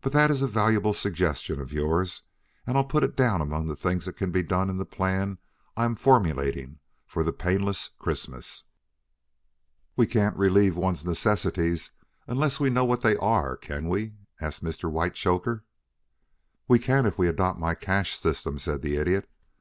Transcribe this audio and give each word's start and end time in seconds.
But 0.00 0.12
that 0.12 0.30
is 0.30 0.42
a 0.42 0.46
valuable 0.46 0.92
suggestion 0.92 1.58
of 1.60 1.72
yours 1.72 2.22
and 2.68 2.76
I'll 2.78 2.84
put 2.84 3.02
it 3.02 3.16
down 3.16 3.40
among 3.40 3.66
the 3.66 3.74
things 3.74 4.04
that 4.04 4.12
can 4.16 4.30
be 4.30 4.44
done 4.44 4.70
in 4.70 4.76
the 4.76 4.84
plan 4.84 5.38
I 5.76 5.84
am 5.86 5.96
formulating 5.96 6.78
for 7.04 7.24
the 7.24 7.32
painless 7.32 7.88
Christmas." 7.98 8.62
"We 9.96 10.06
can't 10.06 10.36
relieve 10.36 10.76
one 10.76 10.90
another's 10.94 11.04
necessities 11.06 11.90
unless 12.28 12.60
we 12.60 12.70
know 12.70 12.84
what 12.84 13.02
they 13.02 13.16
are, 13.16 13.56
can 13.56 13.88
we?" 13.88 14.12
asked 14.40 14.62
Mr. 14.62 14.88
Whitechoker. 14.88 15.64
"We 16.68 16.78
can 16.78 17.04
if 17.04 17.18
we 17.18 17.26
adopt 17.26 17.58
my 17.58 17.74
cash 17.74 18.16
system," 18.20 18.56
said 18.56 18.82
the 18.82 18.94
Idiot. 18.98 19.28